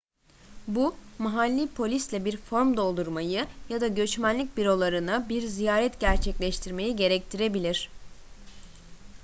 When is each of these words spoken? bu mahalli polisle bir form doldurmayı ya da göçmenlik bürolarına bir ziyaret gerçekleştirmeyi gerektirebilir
bu 0.67 0.95
mahalli 1.19 1.67
polisle 1.67 2.25
bir 2.25 2.37
form 2.37 2.77
doldurmayı 2.77 3.47
ya 3.69 3.81
da 3.81 3.87
göçmenlik 3.87 4.57
bürolarına 4.57 5.29
bir 5.29 5.41
ziyaret 5.47 5.99
gerçekleştirmeyi 5.99 6.95
gerektirebilir 6.95 7.89